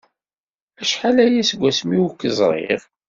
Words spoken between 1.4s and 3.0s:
seg wasmi ur k-ẓriɣ!